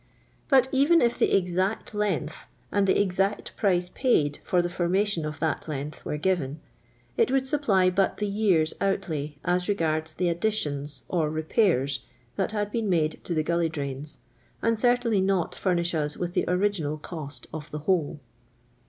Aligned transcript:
But 0.49 0.67
even 0.71 0.99
if 0.99 1.19
the 1.19 1.31
exact 1.37 1.93
length, 1.93 2.47
and 2.71 2.87
the 2.87 2.99
exact 2.99 3.55
price 3.55 3.89
paid 3.89 4.39
for 4.43 4.59
the 4.63 4.67
formation 4.67 5.27
of 5.27 5.39
that 5.39 5.67
length, 5.67 6.03
were 6.03 6.17
given, 6.17 6.59
it 7.17 7.29
would 7.29 7.45
supply 7.47 7.91
but 7.91 8.17
tkt 8.17 8.33
year's 8.33 8.73
outlay 8.81 9.35
as 9.45 9.69
regards 9.69 10.15
the 10.15 10.27
additions 10.27 11.03
or 11.07 11.29
repairs 11.29 12.03
that 12.35 12.51
had 12.51 12.71
been 12.71 12.89
made 12.89 13.23
to 13.25 13.35
the 13.35 13.43
gully 13.43 13.69
drains, 13.69 14.17
and 14.63 14.79
certainly 14.79 15.21
not 15.21 15.53
furnish 15.53 15.93
us 15.93 16.17
^ith 16.17 16.33
the 16.33 16.45
original 16.47 16.97
cost 16.97 17.45
of 17.53 17.69
the 17.69 17.77
whole. 17.85 18.19